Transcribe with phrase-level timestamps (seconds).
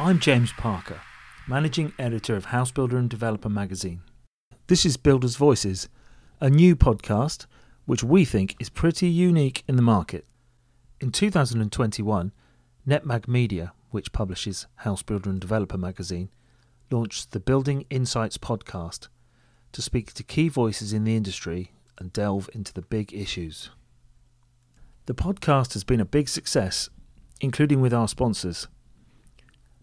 [0.00, 1.02] I'm James Parker,
[1.46, 4.00] Managing Editor of Housebuilder and Developer magazine.
[4.66, 5.90] This is Builders Voices,
[6.40, 7.44] a new podcast
[7.84, 10.24] which we think is pretty unique in the market.
[11.02, 12.32] In 2021,
[12.88, 16.30] NetMag Media, which publishes Housebuilder and Developer magazine,
[16.90, 19.08] launched the Building Insights podcast
[19.72, 23.68] to speak to key voices in the industry and delve into the big issues.
[25.04, 26.88] The podcast has been a big success,
[27.42, 28.66] including with our sponsors.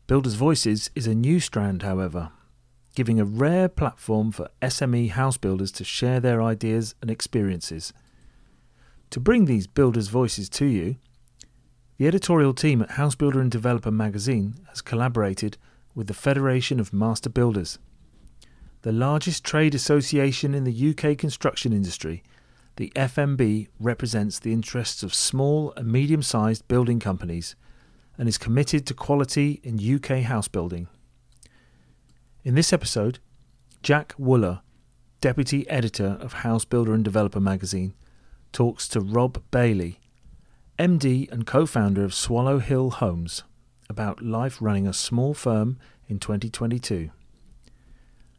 [0.07, 2.31] Builders Voices is a new strand, however,
[2.95, 7.91] giving a rare platform for SME house builders to share their ideas and experiences.
[9.09, 10.95] To bring these builders' voices to you,
[11.97, 15.57] the editorial team at House Builder and Developer magazine has collaborated
[15.93, 17.77] with the Federation of Master Builders.
[18.83, 22.23] The largest trade association in the UK construction industry,
[22.77, 27.57] the FMB represents the interests of small and medium sized building companies
[28.17, 30.87] and is committed to quality in UK house building.
[32.43, 33.19] In this episode,
[33.83, 34.61] Jack Wooler,
[35.21, 37.93] Deputy Editor of House Builder and Developer magazine,
[38.51, 39.99] talks to Rob Bailey,
[40.79, 43.43] MD and co founder of Swallow Hill Homes,
[43.89, 47.09] about life running a small firm in 2022.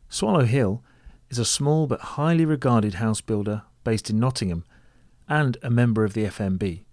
[0.08, 0.82] Swallow Hill
[1.30, 4.64] is a small but highly regarded house builder based in Nottingham
[5.28, 6.84] and a member of the FMB.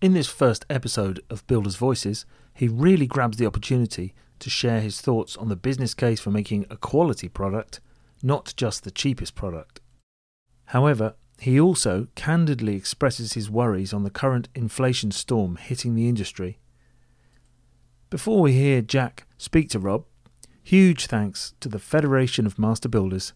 [0.00, 4.98] In this first episode of Builders Voices, he really grabs the opportunity to share his
[5.02, 7.80] thoughts on the business case for making a quality product,
[8.22, 9.80] not just the cheapest product.
[10.66, 16.58] However, he also candidly expresses his worries on the current inflation storm hitting the industry.
[18.08, 20.06] Before we hear Jack speak to Rob,
[20.62, 23.34] huge thanks to the Federation of Master Builders,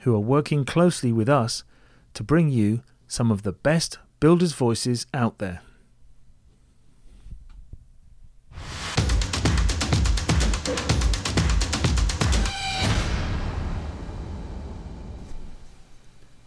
[0.00, 1.64] who are working closely with us
[2.12, 5.62] to bring you some of the best builders' voices out there.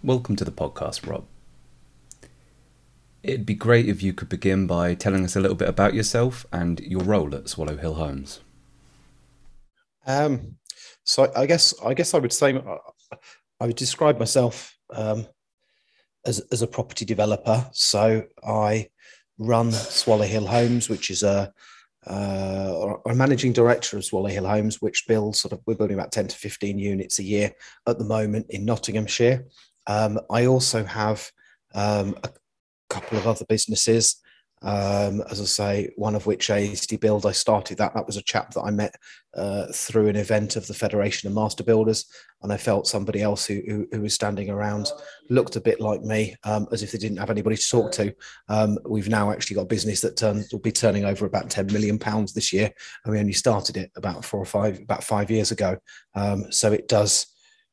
[0.02, 1.26] Welcome to the podcast, Rob.
[3.22, 6.46] It'd be great if you could begin by telling us a little bit about yourself
[6.54, 8.40] and your role at Swallow Hill Homes.
[10.08, 10.56] Um,
[11.04, 13.18] so I guess I guess I would say uh,
[13.60, 15.28] I would describe myself um,
[16.26, 17.70] as as a property developer.
[17.74, 18.88] So I
[19.38, 21.52] run Swallow Hill Homes, which is a
[22.08, 26.30] uh, managing director of Swallow Hill Homes, which builds sort of we're building about ten
[26.30, 27.52] to fifteen units a year
[27.86, 29.44] at the moment in Nottinghamshire.
[29.90, 31.30] Um, I also have
[31.74, 32.30] um, a
[32.90, 34.22] couple of other businesses.
[34.62, 37.94] Um, as I say, one of which ASD Build, I started that.
[37.94, 38.94] That was a chap that I met
[39.34, 42.06] uh, through an event of the Federation of Master Builders,
[42.44, 44.92] and I felt somebody else who, who, who was standing around
[45.30, 48.14] looked a bit like me, um, as if they didn't have anybody to talk to.
[48.50, 51.68] Um, we've now actually got a business that turns will be turning over about ten
[51.68, 52.70] million pounds this year,
[53.06, 55.78] and we only started it about four or five about five years ago.
[56.16, 57.28] Um, so it does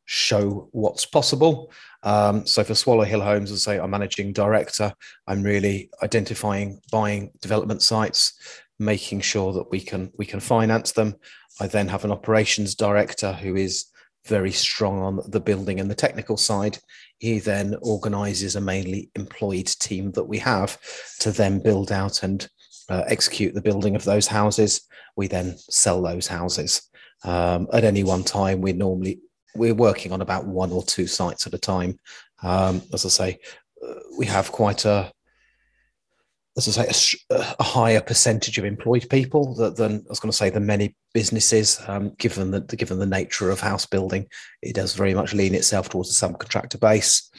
[0.06, 1.70] show what's possible.
[2.02, 4.94] Um, so for Swallow Hill Homes, as I say, I'm managing director.
[5.26, 8.32] I'm really identifying buying development sites,
[8.78, 11.16] making sure that we can we can finance them.
[11.60, 13.86] I then have an operations director who is
[14.26, 16.78] very strong on the building and the technical side.
[17.18, 20.78] He then organises a mainly employed team that we have
[21.20, 22.46] to then build out and
[22.88, 24.82] uh, execute the building of those houses.
[25.16, 26.82] We then sell those houses.
[27.24, 29.20] Um, at any one time, we normally
[29.56, 31.98] we're working on about one or two sites at a time.
[32.42, 33.38] Um, as I say,
[33.86, 35.12] uh, we have quite a,
[36.56, 40.36] as I say, a, a higher percentage of employed people than I was going to
[40.36, 41.80] say than many businesses.
[41.86, 44.26] Um, given the given the nature of house building,
[44.62, 47.30] it does very much lean itself towards a subcontractor base.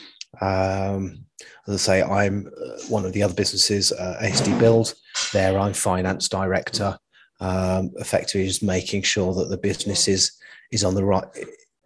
[0.41, 1.25] Um,
[1.67, 4.93] as I say, I'm uh, one of the other businesses, uh, ASD Build.
[5.33, 6.97] There, I'm finance director.
[7.39, 10.31] Um, effectively, just making sure that the business is
[10.71, 11.25] is on the right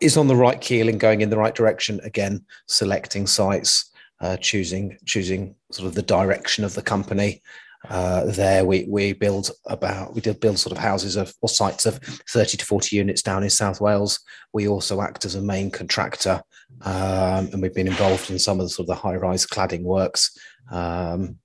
[0.01, 1.99] is on the right keel and going in the right direction.
[2.03, 7.41] Again, selecting sites, uh, choosing choosing sort of the direction of the company.
[7.89, 11.87] Uh, there we we build about we did build sort of houses of or sites
[11.87, 11.97] of
[12.29, 14.19] 30 to 40 units down in South Wales.
[14.53, 16.41] We also act as a main contractor,
[16.81, 19.83] um, and we've been involved in some of the sort of the high rise cladding
[19.83, 20.37] works.
[20.71, 21.37] Um,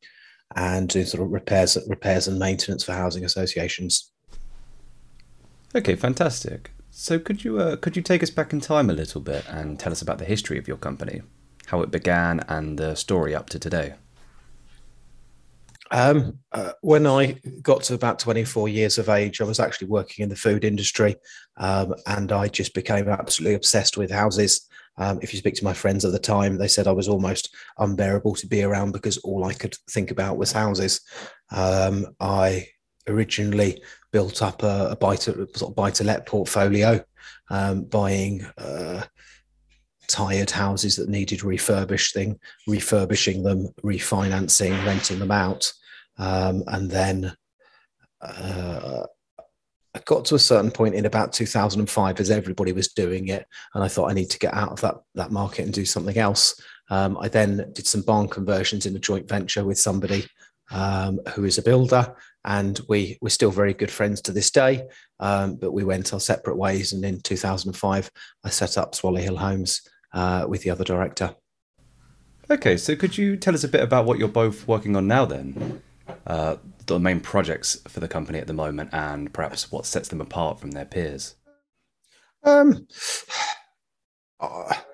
[0.55, 4.13] and doing sort of repairs repairs and maintenance for housing associations.
[5.75, 6.71] Okay, fantastic.
[6.99, 9.79] So could you uh, could you take us back in time a little bit and
[9.79, 11.21] tell us about the history of your company,
[11.67, 13.97] how it began, and the story up to today?
[15.91, 20.23] Um, uh, when I got to about 24 years of age, I was actually working
[20.23, 21.17] in the food industry,
[21.59, 24.67] um, and I just became absolutely obsessed with houses.
[24.97, 27.55] Um, if you speak to my friends at the time, they said I was almost
[27.77, 31.03] unbearable to be around because all I could think about was houses.
[31.51, 32.69] Um, I
[33.09, 33.83] originally
[34.13, 37.05] built up a, a buy to sort of buy to let portfolio,
[37.51, 39.03] um, buying uh,
[40.09, 45.73] tired houses that needed refurbishing, refurbishing them, refinancing, renting them out,
[46.19, 47.37] um, and then
[48.21, 49.05] uh,
[49.95, 53.83] I got to a certain point in about 2005 as everybody was doing it, and
[53.83, 56.61] I thought I need to get out of that that market and do something else.
[56.91, 60.27] Um, I then did some barn conversions in a joint venture with somebody
[60.71, 62.15] um, who is a builder,
[62.47, 64.87] and we we're still very good friends to this day.
[65.21, 68.11] Um, but we went our separate ways, and in 2005,
[68.45, 69.83] I set up Swallow Hill Homes
[70.15, 71.35] uh, with the other director.
[72.49, 75.25] Okay, so could you tell us a bit about what you're both working on now
[75.25, 75.83] then?
[76.27, 76.57] Uh,
[76.87, 80.61] the main projects for the company at the moment and perhaps what sets them apart
[80.61, 81.35] from their peers?
[82.45, 82.87] Um,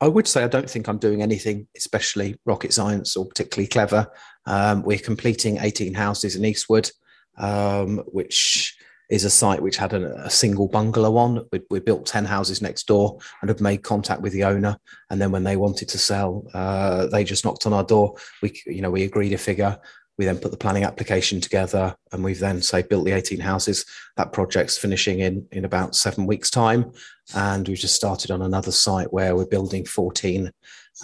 [0.00, 4.06] I would say I don't think I'm doing anything especially rocket science or particularly clever.
[4.44, 6.90] Um, we're completing 18 houses in Eastwood,
[7.38, 8.76] um, which
[9.08, 11.46] is a site which had a, a single bungalow on.
[11.52, 14.76] We, we, built 10 houses next door and have made contact with the owner.
[15.10, 18.16] And then when they wanted to sell, uh, they just knocked on our door.
[18.42, 19.78] We, you know, we agreed a figure.
[20.18, 23.84] We then put the planning application together and we've then say built the 18 houses.
[24.16, 26.92] That project's finishing in, in about seven weeks time.
[27.34, 30.50] And we've just started on another site where we're building 14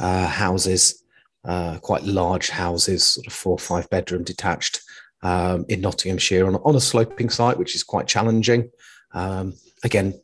[0.00, 1.04] uh, houses,
[1.44, 4.80] uh, quite large houses, sort of four or five bedroom detached
[5.22, 8.70] um, in Nottinghamshire on, on, a sloping site, which is quite challenging.
[9.12, 9.54] Um,
[9.84, 10.14] again,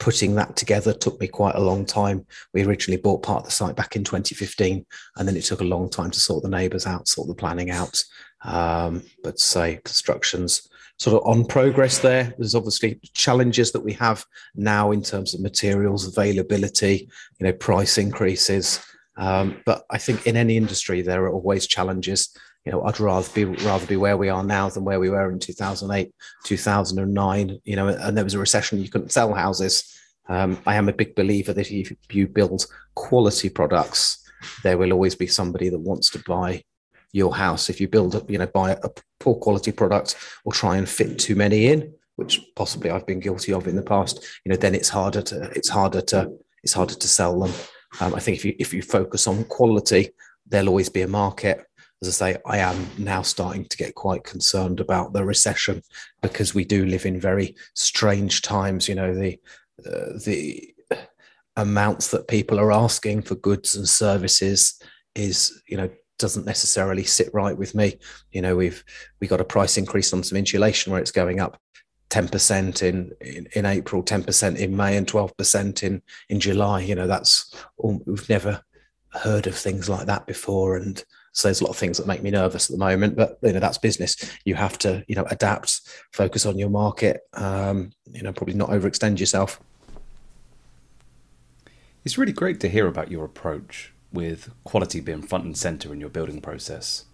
[0.00, 2.26] putting that together took me quite a long time.
[2.52, 4.84] We originally bought part of the site back in 2015,
[5.16, 7.70] and then it took a long time to sort the neighbours out, sort the planning
[7.70, 8.02] out.
[8.42, 10.66] Um, but say construction's
[10.98, 12.34] sort of on progress there.
[12.38, 14.24] There's obviously challenges that we have
[14.54, 17.08] now in terms of materials availability,
[17.38, 18.84] you know, price increases.
[19.16, 23.28] Um, but I think in any industry there are always challenges you know, I'd rather
[23.32, 26.12] be rather be where we are now than where we were in 2008,
[26.44, 27.58] 2009.
[27.64, 29.96] You know, and there was a recession; you couldn't sell houses.
[30.28, 34.24] Um, I am a big believer that if you build quality products,
[34.62, 36.62] there will always be somebody that wants to buy
[37.12, 37.70] your house.
[37.70, 41.34] If you build, you know, buy a poor quality product or try and fit too
[41.34, 44.90] many in, which possibly I've been guilty of in the past, you know, then it's
[44.90, 46.30] harder to it's harder to
[46.62, 47.52] it's harder to sell them.
[48.00, 50.10] Um, I think if you if you focus on quality,
[50.46, 51.64] there'll always be a market
[52.02, 55.82] as I say, I am now starting to get quite concerned about the recession
[56.22, 58.88] because we do live in very strange times.
[58.88, 59.38] You know, the
[59.84, 60.74] uh, the
[61.56, 64.80] amounts that people are asking for goods and services
[65.14, 67.98] is, you know, doesn't necessarily sit right with me.
[68.30, 68.82] You know, we've
[69.20, 71.58] we got a price increase on some insulation where it's going up
[72.10, 76.80] 10% in, in, in April, 10% in May, and 12% in in July.
[76.80, 78.62] You know, that's we've never
[79.12, 82.22] heard of things like that before, and so there's a lot of things that make
[82.22, 84.16] me nervous at the moment, but you know that's business.
[84.44, 85.80] You have to you know adapt,
[86.12, 87.20] focus on your market.
[87.34, 89.60] Um, you know, probably not overextend yourself.
[92.04, 96.00] It's really great to hear about your approach with quality being front and center in
[96.00, 97.04] your building process.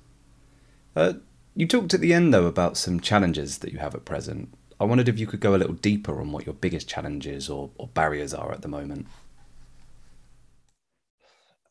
[0.94, 1.14] Uh,
[1.54, 4.54] you talked at the end though about some challenges that you have at present.
[4.78, 7.70] I wondered if you could go a little deeper on what your biggest challenges or,
[7.76, 9.06] or barriers are at the moment.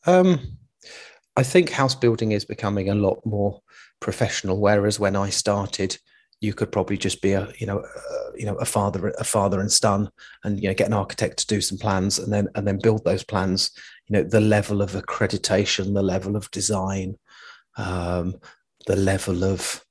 [0.07, 0.57] Um,
[1.37, 3.61] I think house building is becoming a lot more
[3.99, 4.59] professional.
[4.59, 5.97] Whereas when I started,
[6.41, 9.59] you could probably just be a you know uh, you know a father a father
[9.59, 10.09] and son,
[10.43, 13.03] and you know get an architect to do some plans, and then and then build
[13.03, 13.71] those plans.
[14.07, 17.17] You know the level of accreditation, the level of design,
[17.77, 18.35] um,
[18.87, 19.84] the level of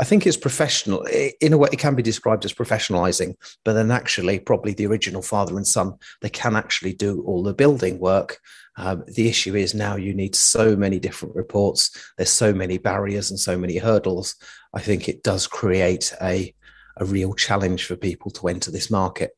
[0.00, 1.06] I think it's professional.
[1.40, 3.34] In a way, it can be described as professionalizing,
[3.64, 7.54] but then actually, probably the original father and son, they can actually do all the
[7.54, 8.38] building work.
[8.76, 12.12] Um, the issue is now you need so many different reports.
[12.16, 14.34] There's so many barriers and so many hurdles.
[14.72, 16.52] I think it does create a,
[16.96, 19.36] a real challenge for people to enter this market.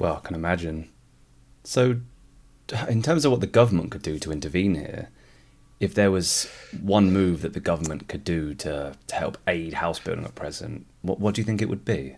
[0.00, 0.90] Well, I can imagine.
[1.62, 2.00] So,
[2.88, 5.10] in terms of what the government could do to intervene here,
[5.84, 6.50] if there was
[6.82, 10.86] one move that the government could do to, to help aid house building at present,
[11.02, 12.16] what, what do you think it would be?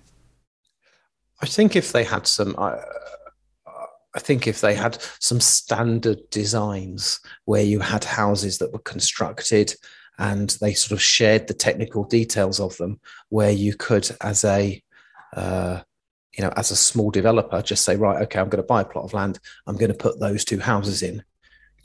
[1.43, 7.63] I think if they had some, I think if they had some standard designs where
[7.63, 9.75] you had houses that were constructed
[10.19, 14.83] and they sort of shared the technical details of them, where you could, as a
[15.35, 15.81] uh,
[16.37, 18.85] you know, as a small developer, just say, right, okay, I'm going to buy a
[18.85, 19.39] plot of land.
[19.67, 21.23] I'm going to put those two houses in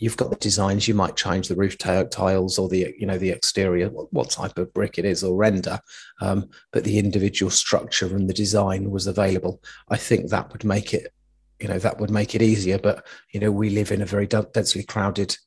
[0.01, 3.29] you've got the designs you might change the roof tiles or the you know the
[3.29, 5.79] exterior what, what type of brick it is or render
[6.19, 9.63] um, but the individual structure and the design was available.
[9.89, 11.13] I think that would make it
[11.59, 14.27] you know that would make it easier but you know we live in a very
[14.27, 15.37] densely crowded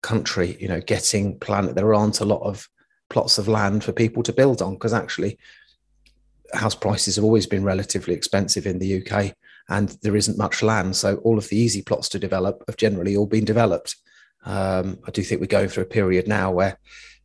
[0.00, 2.68] country you know getting planet there aren't a lot of
[3.10, 5.36] plots of land for people to build on because actually
[6.54, 9.34] house prices have always been relatively expensive in the UK
[9.68, 10.96] and there isn't much land.
[10.96, 13.96] So all of the easy plots to develop have generally all been developed.
[14.44, 16.78] Um, I do think we're going through a period now where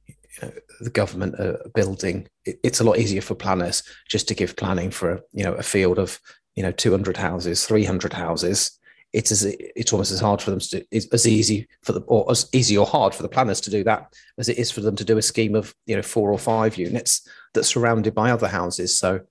[0.07, 2.27] you know, the government are building.
[2.45, 5.53] It, it's a lot easier for planners just to give planning for a, you know
[5.53, 6.19] a field of
[6.55, 8.77] you know 200 houses, 300 houses.
[9.13, 12.29] It's as it's almost as hard for them to do, as easy for the or
[12.31, 14.95] as easy or hard for the planners to do that as it is for them
[14.95, 18.47] to do a scheme of you know four or five units that's surrounded by other
[18.47, 18.97] houses.
[18.97, 19.21] So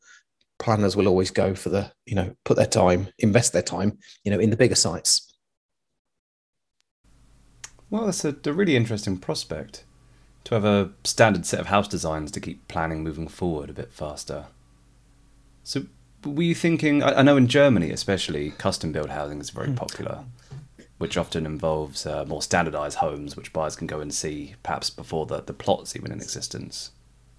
[0.63, 4.31] planners will always go for the you know put their time, invest their time you
[4.31, 5.29] know in the bigger sites.
[7.91, 9.85] Well, that's a, a really interesting prospect
[10.45, 13.93] to have a standard set of house designs to keep planning moving forward a bit
[13.93, 14.47] faster.
[15.63, 15.85] So,
[16.25, 17.03] were you thinking?
[17.03, 19.77] I, I know in Germany, especially, custom build housing is very mm.
[19.77, 20.25] popular,
[20.99, 25.27] which often involves uh, more standardized homes, which buyers can go and see perhaps before
[25.27, 26.93] the, the plot's even in existence.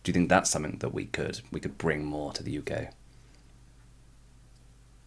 [0.04, 2.94] Do you think that's something that we could we could bring more to the UK?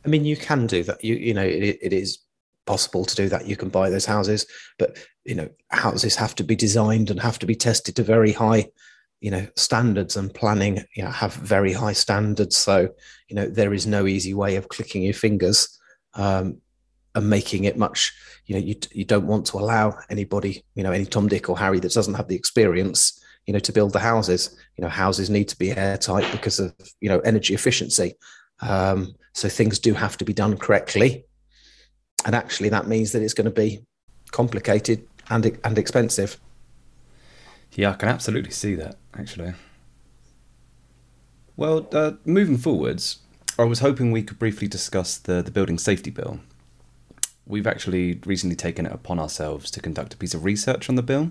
[0.07, 1.03] I mean, you can do that.
[1.03, 2.19] You you know, it, it is
[2.65, 3.47] possible to do that.
[3.47, 4.47] You can buy those houses,
[4.79, 8.33] but you know, houses have to be designed and have to be tested to very
[8.33, 8.67] high,
[9.21, 10.85] you know, standards and planning.
[10.95, 12.57] You know, have very high standards.
[12.57, 12.89] So
[13.29, 15.77] you know, there is no easy way of clicking your fingers
[16.15, 16.59] um,
[17.17, 18.13] and making it much.
[18.47, 21.59] You know, you you don't want to allow anybody, you know, any Tom, Dick, or
[21.59, 23.21] Harry that doesn't have the experience.
[23.47, 24.57] You know, to build the houses.
[24.77, 28.15] You know, houses need to be airtight because of you know energy efficiency.
[28.61, 31.27] Um, so things do have to be done correctly
[32.27, 33.81] and actually that means that it's going to be
[34.33, 36.39] complicated and and expensive.
[37.73, 39.55] Yeah, I can absolutely see that actually.
[41.57, 43.21] Well, uh, moving forwards,
[43.59, 46.41] I was hoping we could briefly discuss the the building safety bill.
[47.47, 51.03] We've actually recently taken it upon ourselves to conduct a piece of research on the
[51.03, 51.31] bill,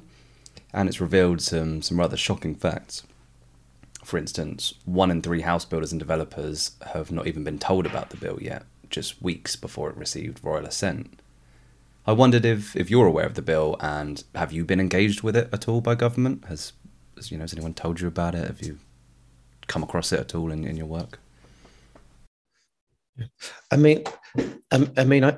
[0.73, 3.03] and it's revealed some some rather shocking facts.
[4.05, 8.11] For instance, one in three house builders and developers have not even been told about
[8.11, 11.19] the bill yet, just weeks before it received royal assent.
[12.05, 15.35] I wondered if, if you're aware of the bill and have you been engaged with
[15.35, 16.45] it at all by government?
[16.45, 16.73] Has,
[17.15, 18.45] has you know has anyone told you about it?
[18.45, 18.77] Have you
[19.65, 21.17] come across it at all in, in your work?
[23.19, 23.29] Um,
[23.71, 24.03] I mean,
[24.71, 25.37] I, I mean, I,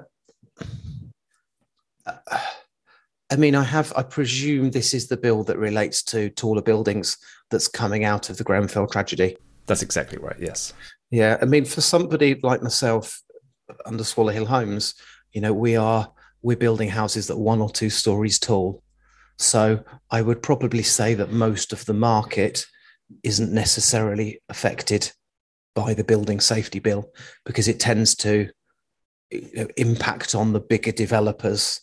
[3.30, 3.94] I mean, I have.
[3.96, 7.18] I presume this is the bill that relates to taller buildings
[7.50, 9.38] that's coming out of the Grenfell tragedy.
[9.66, 10.36] That's exactly right.
[10.40, 10.74] Yes.
[11.12, 13.22] Yeah, I mean, for somebody like myself
[13.86, 14.96] under Swallow Hill Homes,
[15.32, 16.12] you know, we are
[16.42, 18.84] we're building houses that are one or two stories tall.
[19.38, 22.66] So I would probably say that most of the market
[23.24, 25.12] isn't necessarily affected
[25.76, 27.12] by the building safety bill
[27.46, 28.50] because it tends to
[29.32, 31.82] you know, impact on the bigger developers.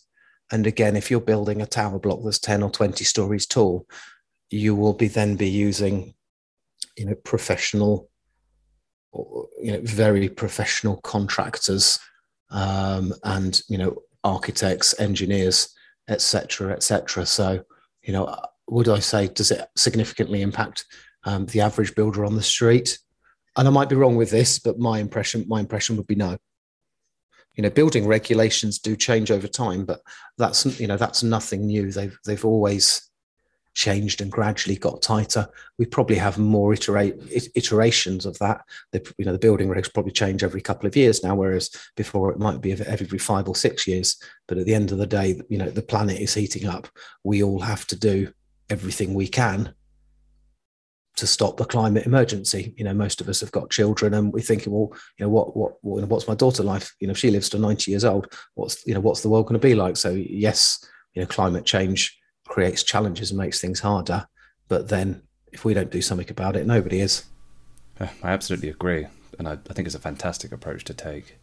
[0.51, 3.87] And again, if you're building a tower block that's 10 or 20 stories tall,
[4.49, 6.13] you will be then be using
[6.97, 8.09] you know professional
[9.13, 11.99] you know very professional contractors
[12.51, 15.73] um, and you know architects engineers
[16.09, 17.63] etc etc so
[18.03, 18.35] you know
[18.67, 20.85] would i say does it significantly impact
[21.25, 22.99] um, the average builder on the street?
[23.57, 26.37] And i might be wrong with this but my impression my impression would be no.
[27.55, 30.01] You know building regulations do change over time but
[30.37, 31.91] that's you know that's nothing new.
[31.91, 33.09] They've they've always
[33.75, 35.47] changed and gradually got tighter.
[35.77, 37.21] We probably have more iterate,
[37.53, 38.61] iterations of that.
[38.91, 42.31] The, you know, the building regs probably change every couple of years now, whereas before
[42.31, 44.17] it might be every five or six years.
[44.47, 46.87] But at the end of the day, you know, the planet is heating up.
[47.23, 48.31] We all have to do
[48.69, 49.75] everything we can
[51.17, 52.73] to stop the climate emergency.
[52.77, 55.55] You know, most of us have got children, and we're thinking, well, you know, what,
[55.55, 56.93] what, what what's my daughter life?
[56.99, 59.45] You know, if she lives to ninety years old, what's, you know, what's the world
[59.45, 59.97] going to be like?
[59.97, 62.17] So, yes, you know, climate change
[62.55, 64.25] creates challenges and makes things harder.
[64.69, 65.21] But then
[65.51, 67.25] if we don't do something about it, nobody is.
[67.99, 69.07] I absolutely agree.
[69.37, 71.37] And I, I think it's a fantastic approach to take.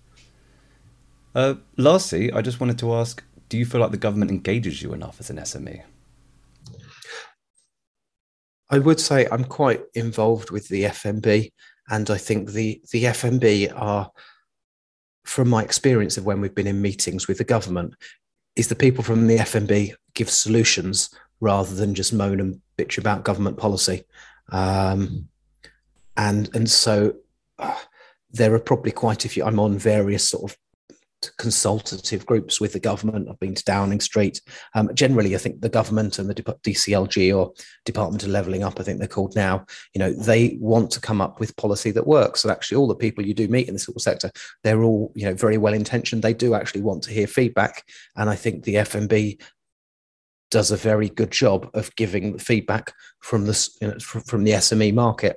[1.35, 4.95] Uh, lastly, I just wanted to ask do you feel like the government engages you
[4.95, 5.83] enough as an SME?
[8.71, 11.52] I would say I'm quite involved with the FMB,
[11.90, 14.11] and I think the the FMB are,
[15.25, 17.92] from my experience of when we've been in meetings with the government,
[18.56, 23.25] is the people from the FMB give solutions rather than just moan and bitch about
[23.25, 24.04] government policy.
[24.50, 25.28] Um,
[26.16, 27.14] and and so
[27.59, 27.78] uh,
[28.30, 29.44] there are probably quite a few.
[29.44, 30.59] I'm on various sort of
[31.38, 33.28] consultative groups with the government.
[33.28, 34.40] I've been to Downing Street.
[34.74, 37.52] Um, generally, I think the government and the DCLG or
[37.84, 39.64] Department of Levelling Up, I think they're called now,
[39.94, 42.44] you know, they want to come up with policy that works.
[42.44, 44.30] And actually, all the people you do meet in the civil sector,
[44.64, 46.22] they're all, you know, very well intentioned.
[46.22, 47.84] They do actually want to hear feedback.
[48.16, 49.40] And I think the FMB
[50.50, 54.92] does a very good job of giving feedback from the you know, from the SME
[54.92, 55.36] market.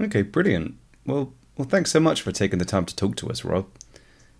[0.00, 0.74] Okay, brilliant.
[1.06, 3.66] Well, well, thanks so much for taking the time to talk to us, Rob.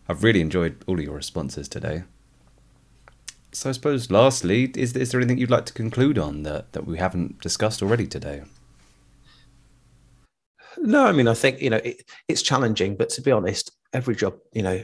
[0.09, 2.05] I've really enjoyed all of your responses today.
[3.53, 6.87] So I suppose, lastly, is, is there anything you'd like to conclude on that, that
[6.87, 8.43] we haven't discussed already today?
[10.79, 14.17] No, I mean, I think you know it, it's challenging, but to be honest, every
[14.17, 14.83] job, you know,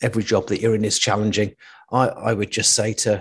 [0.00, 1.54] every job that you're in is challenging.
[1.92, 3.18] I, I would just say to,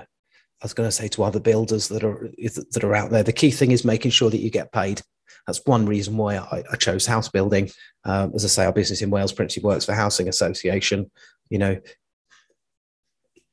[0.62, 2.29] I was going to say to other builders that are
[2.72, 5.01] that are out there, the key thing is making sure that you get paid.
[5.48, 7.72] That's one reason why I, I chose house building.
[8.04, 11.10] Um, as I say, our business in Wales principally works for Housing Association.
[11.50, 11.77] You know,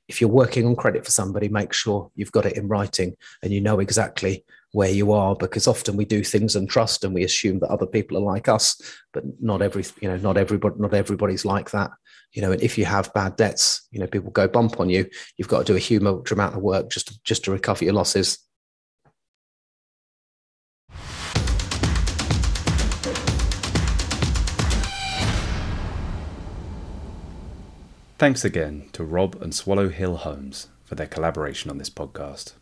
[0.08, 3.52] if you're working on credit for somebody, make sure you've got it in writing and
[3.52, 7.22] you know exactly where you are because often we do things and trust and we
[7.22, 10.92] assume that other people are like us but not every you know not everybody not
[10.92, 11.92] everybody's like that
[12.32, 15.08] you know and if you have bad debts you know people go bump on you
[15.36, 17.94] you've got to do a huge amount of work just to, just to recover your
[17.94, 18.40] losses
[28.24, 32.54] Thanks again to Rob and Swallow Hill Homes for their collaboration on this podcast.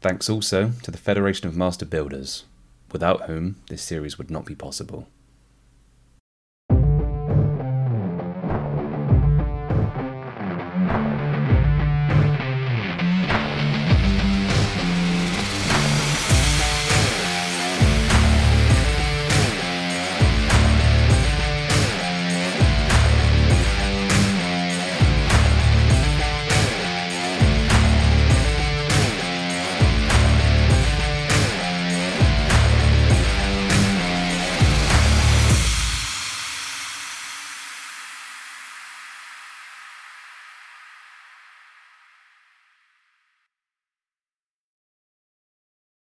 [0.00, 2.44] Thanks also to the Federation of Master Builders,
[2.90, 5.08] without whom this series would not be possible.